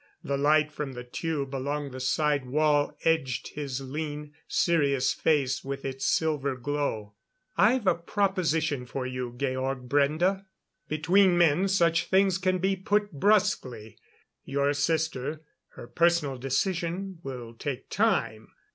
[0.23, 5.85] The light from the tube along the side wall edged his lean, serious face with
[5.85, 7.13] its silver glow.
[7.55, 10.43] "I've a proposition for you, Georg Brende.
[10.87, 13.99] Between men, such things can be put bruskly.
[14.43, 15.43] Your sister
[15.75, 18.47] her personal decision will take time.